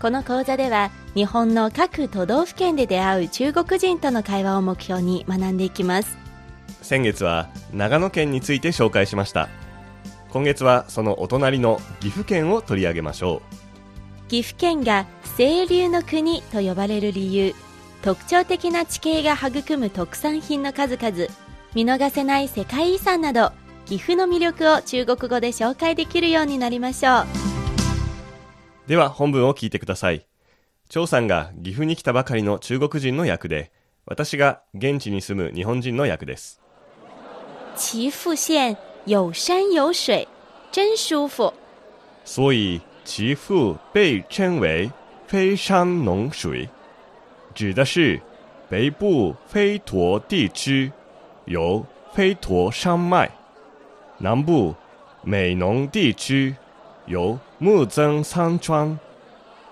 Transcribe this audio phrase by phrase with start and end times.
[0.00, 6.18] この講座では日本の各都道府県で出会う中国人との会話を目標に学んでいきます。
[6.82, 9.48] 先月は長野県について紹介しました。
[10.30, 13.40] 今月はそのお隣の岐阜県を取り上げましょ
[14.24, 14.28] う。
[14.28, 17.54] 岐阜県が清流の国と呼ばれる理由。
[18.02, 21.26] 特徴的な地形が育む特産品の数々。
[21.74, 23.52] 見逃せない世界遺産など
[23.84, 27.20] 岐阜の魅力を中国語で紹介できるようになりましょ
[27.52, 27.55] う
[28.86, 30.26] では本文を聞いてください。
[30.88, 33.72] 張さんが岐阜に来たばかりの中国人の役で
[34.04, 36.60] 私が現地に住む日本人の役です。
[37.76, 40.28] 岐阜县有山有水
[40.70, 41.52] 真舒服。
[42.24, 44.90] 所以岐阜被称为
[45.26, 46.68] 非山浓水
[47.54, 48.20] 指的是
[48.68, 50.92] 北部飞驼地区
[51.46, 53.30] 有飞驼山脉
[54.18, 54.74] 南部
[55.22, 56.54] 美浓地区
[57.06, 58.98] 有木曾山川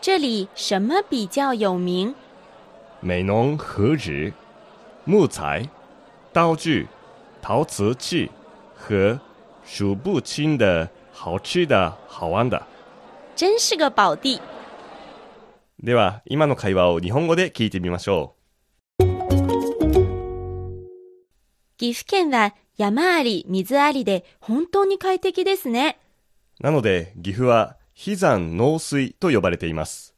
[0.01, 2.15] 这里什么比较有名？
[3.01, 4.33] 美浓和纸、
[5.05, 5.69] 木材、
[6.33, 6.87] 刀具、
[7.43, 8.31] 陶瓷器
[8.75, 9.21] 和
[9.67, 12.63] 数不清的好吃的好玩的。
[13.37, 14.41] 真是个宝地。
[15.79, 18.35] では、今の会話を日本語で聞いてみましょ
[18.99, 19.05] う。
[21.77, 25.99] 岐阜県は山あり水ありで本当に快適ですね。
[26.61, 30.15] なので、岐阜は飛山農水と呼ばれています。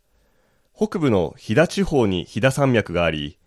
[0.75, 3.39] 北部の飛騨地方に飛騨山脈があり、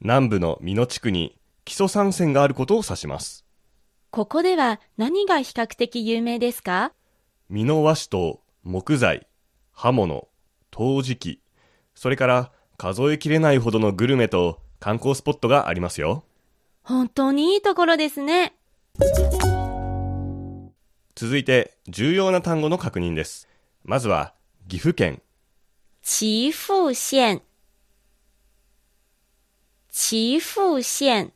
[0.00, 3.44] 南部の美濃地区に基礎山線があることを指します。
[4.10, 6.92] ここでは何が比較的有名ですか？
[7.50, 9.26] 美濃和紙と木材、
[9.72, 10.28] 刃物、
[10.70, 11.40] 陶磁器、
[11.94, 16.24] それから数えきれないほどのグルメと観光スポットがありますよ。
[16.82, 18.54] 本当にいいところですね。
[21.16, 23.48] 続いて重要な単語の確認です。
[23.84, 24.34] まずは、
[24.68, 25.22] 岐阜県。
[26.02, 27.40] 岐阜县。
[29.92, 31.32] 岐阜县。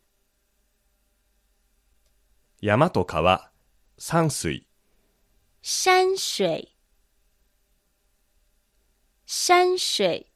[2.60, 3.52] 山と川、
[3.98, 4.66] 山水。
[5.62, 6.74] 山水。
[9.26, 10.26] 山水。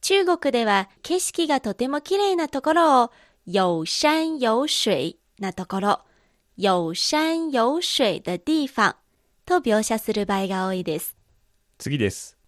[0.00, 3.12] 中国では景色がとても綺麗なところを、
[3.44, 6.00] 有山有水なところ、
[6.58, 8.96] 有山有水的地方
[9.44, 11.14] と描写する場合が多いです。
[11.76, 12.38] 次です。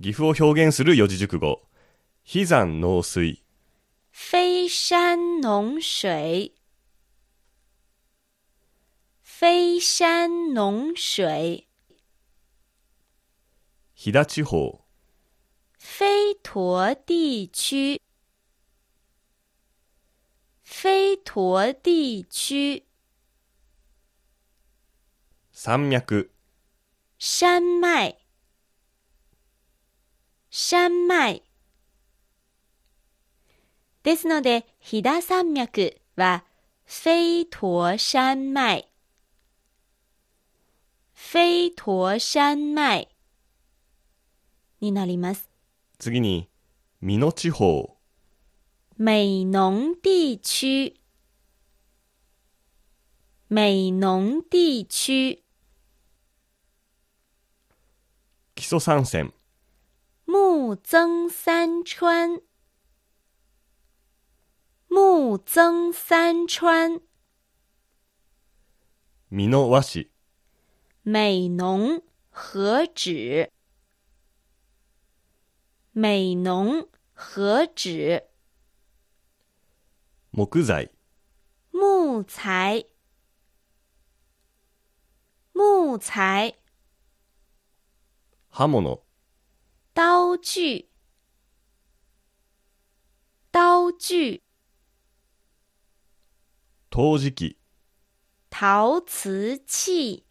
[0.00, 1.62] 岐阜を表現する四字熟語。
[2.22, 3.42] 飛山農水。
[4.12, 6.54] 飛山農水。
[9.24, 11.66] 飛山農水。
[13.94, 14.84] 飛騨地方。
[15.76, 18.00] 飛驮地區。
[20.62, 22.87] 飛驮地區。
[25.60, 26.30] 山脈。
[27.18, 28.14] 山脈。
[30.52, 31.42] 山脈。
[34.04, 36.44] ですので、飛騨山脈は、
[36.86, 38.86] 飛驮山脈。
[41.12, 43.08] 飛驮山脈。
[44.80, 45.50] になります。
[45.98, 46.48] 次に、
[47.02, 47.96] 美濃地方。
[48.96, 50.94] 美濃地區
[53.50, 55.47] 美濃地區
[58.58, 59.30] 基礎山線
[60.26, 62.40] 木曾山川。
[64.88, 67.00] 木曾山川。
[69.28, 70.10] 美濃和紙。
[71.04, 73.48] 美濃和紙。
[75.92, 78.24] 美濃和紙。
[80.32, 80.90] 木材。
[81.70, 82.84] 木材。
[85.52, 86.58] 木材
[88.58, 89.06] 刃物。
[89.94, 90.90] 刀具。
[93.52, 94.42] 刀具。
[96.90, 97.56] 陶磁器。
[98.50, 100.26] 陶瓷器。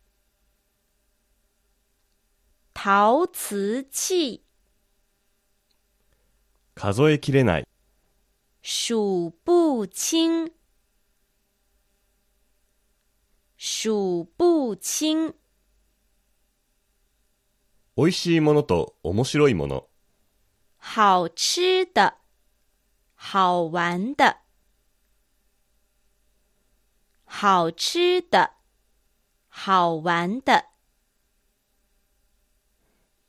[2.73, 4.43] 陶瓷器。
[6.75, 7.67] 数えきれない。
[8.61, 10.51] 数不清。
[13.55, 15.33] 数不清
[17.97, 19.87] 美味しいものと面白いもの。
[20.79, 22.13] 好吃的、
[23.15, 24.37] 好玩的。
[27.25, 28.51] 好吃的、
[29.49, 30.63] 好玩的。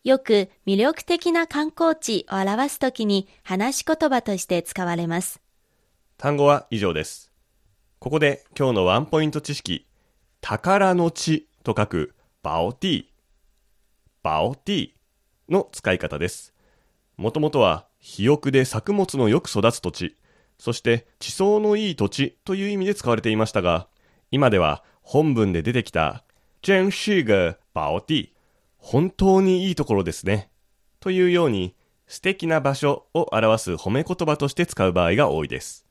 [0.05, 5.41] よく魅力的な観光地を表すときに話し言葉として使われます。
[6.19, 7.33] 単語は以上です。
[7.99, 9.87] ここで今日のワンポイント知識、
[10.43, 13.08] 宝の地と書くバオティー、
[14.23, 14.91] バオティー
[15.49, 16.55] の使い方です。
[17.17, 20.17] もともとは肥沃で作物のよく育つ土地、
[20.59, 23.89] そして地層のいい土地という意味で使われていましたが、
[24.31, 26.25] 今では本文で出てきた
[26.63, 28.35] 真是个宝地、
[28.77, 30.51] 本当にいいところですね。
[31.01, 31.75] というように
[32.07, 35.87] 素敵な場所を表す褒め言葉として使う場合が多いです。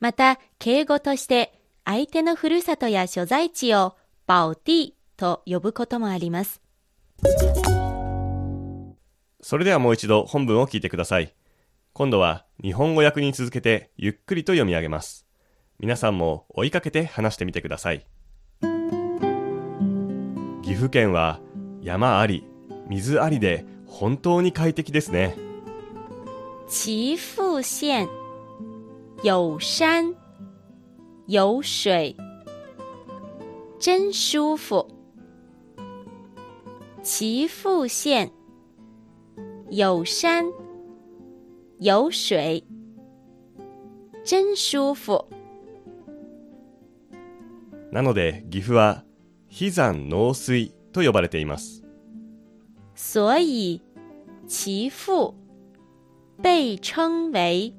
[0.00, 1.52] また、敬語として
[1.84, 3.96] 相手のふるさとや所在地を
[4.26, 6.61] バオティと呼ぶこともあります。
[9.40, 11.34] それではもう一度本文を聞いてください。
[11.92, 15.26] 今度は日本語訳に続けてゆっくりと読み上げます。
[15.78, 18.06] 皆さんも追いかけて話してみてください。
[20.62, 21.40] 岐阜県は
[21.82, 22.46] 山あり、
[22.88, 25.36] 水ありで本当に快適ですね。
[26.68, 28.08] 岐阜县
[29.22, 30.14] 有山
[31.26, 32.16] 有水，
[33.78, 34.91] 真舒服。
[37.02, 38.30] 岐阜县
[39.70, 40.44] 有山
[41.80, 42.64] 有水，
[44.24, 45.28] 真舒服。
[47.90, 49.04] なので岐阜は
[49.48, 51.82] 飛山農水と呼ばれています。
[52.94, 53.80] 所以，
[54.46, 55.34] 岐阜
[56.40, 57.74] 被称为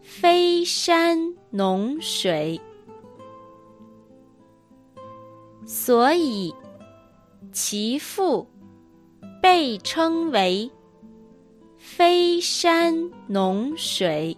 [0.00, 2.60] 飞山农水。
[5.66, 6.54] 所以，
[7.60, 8.46] 岐阜
[9.42, 10.70] 被称为
[11.76, 14.36] 飞山农水。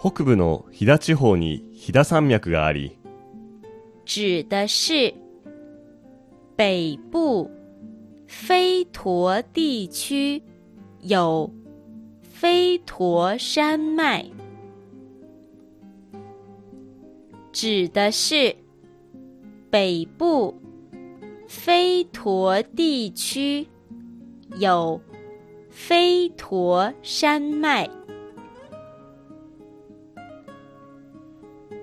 [0.00, 2.98] 北部の飛騨地方に飛騨山脈があり、
[4.04, 5.14] 指的是
[6.56, 7.48] 北部
[8.26, 10.42] 飞驼地区
[11.02, 11.48] 有
[12.22, 14.26] 飞驼山脉，
[17.52, 18.56] 指的是
[19.72, 20.54] 北部
[21.48, 23.66] 飞驼地区
[24.58, 25.00] 有
[25.70, 27.88] 飞驼山脉。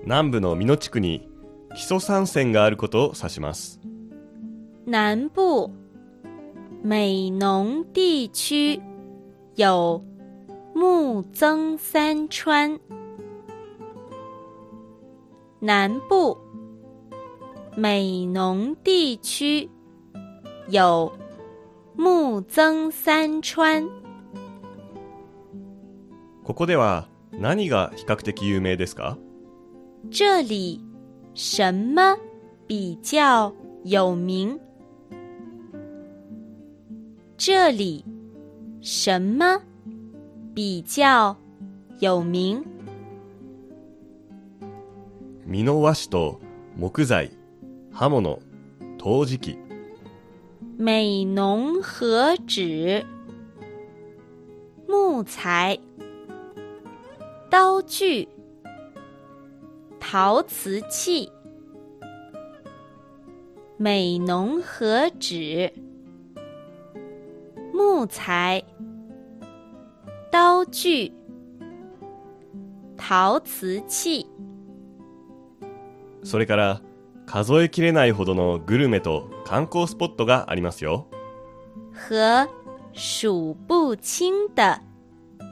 [0.06, 1.28] 南部の美濃地区に
[1.74, 3.80] 木曽山線があることを指します。
[4.86, 5.72] 南部
[6.84, 8.84] 美浓地区
[9.56, 10.04] 有
[10.76, 12.80] 木曾三川。
[15.60, 16.38] 南部
[17.78, 19.70] 美浓地区
[20.70, 21.14] 有
[21.96, 23.88] 木曾三川。
[26.44, 29.18] ここでは何が比較的有名ですか？
[30.12, 30.82] 这里
[31.36, 32.18] 什么
[32.68, 34.60] 比较有名？
[37.38, 38.04] 这里
[38.82, 39.62] 什么
[40.54, 41.38] 比较
[42.00, 42.64] 有名？
[45.46, 46.40] 美濃和紙と
[46.78, 47.30] 木材、
[47.92, 48.40] 刃物、
[48.98, 49.58] 陶磁器、
[50.78, 53.06] 美浓和纸、
[54.88, 55.80] 木材、
[57.50, 58.28] 刀具、
[60.00, 61.32] 陶瓷器。
[63.82, 65.72] 美浓和纸、
[67.74, 68.62] 木材、
[70.30, 71.14] 刀具、
[72.98, 74.28] 陶瓷器。
[76.24, 76.82] それから
[77.32, 81.06] 数えきれないほどのグルメと観光スポットがありますよ。
[82.10, 82.50] 和
[82.92, 84.82] 数不清的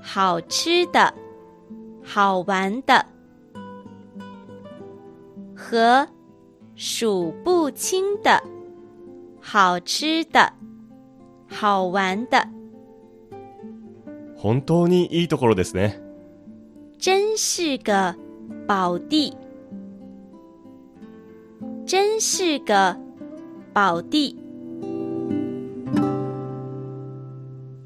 [0.02, 1.14] 好吃的、
[2.04, 3.06] 好玩的，
[5.56, 6.08] 和
[6.76, 8.42] 数不清的
[9.40, 10.52] 好吃的、
[11.48, 12.48] 好玩的，
[14.36, 16.02] 本当にいいところですね。
[16.98, 18.16] 真是个
[18.68, 19.38] 宝地，
[21.88, 22.98] 真是个
[23.74, 24.36] 宝地。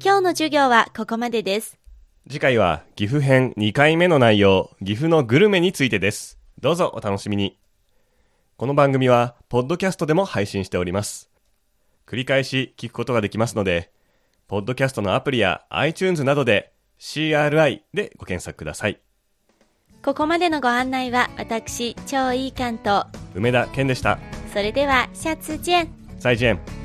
[0.00, 1.78] 今日の授業はここまでです。
[2.28, 6.40] 次回は岐阜編2回目の内容、岐阜のグルメについてです。
[6.60, 7.60] どうぞお楽しみに。
[8.56, 11.30] この番組は、ポッドキャストでも配信しております。
[12.04, 13.92] 繰り返し聞くことができますので、
[14.48, 19.00] ポッドキャストのアプリや iTunes などで CRI でご検索ください。
[20.04, 23.04] ここまでのご案内は私超いい関東
[23.36, 24.18] 梅田健でした。
[24.52, 25.88] それではシャツジェン。
[26.18, 26.82] 再见ジェン。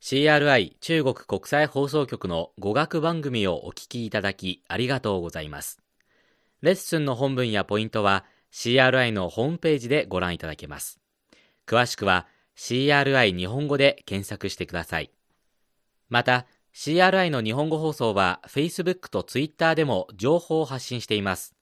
[0.00, 5.82] CRI 中国国際放送局の語学番組をお聞きいただきありがとうございます。
[6.62, 10.98] レッスンの本文やポイントは CRI のホームページでご覧いただけます。
[11.66, 15.10] 詳しくは CRI 日本語で検索してください。
[16.08, 21.54] また CRI の日本語放送は Facebook と Twitter でも情報を発信しています。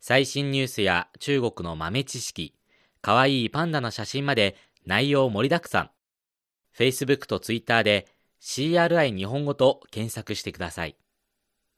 [0.00, 2.54] 最新ニュースや中国の豆知識、
[3.00, 5.90] かわいいパンダの写真まで内容盛りだくさん。
[6.76, 8.06] Facebook と Twitter で
[8.40, 10.96] CRI 日本語と検索してください。